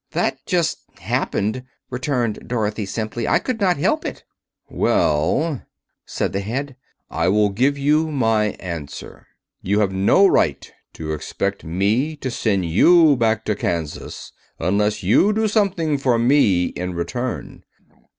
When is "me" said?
11.63-12.15, 16.17-16.65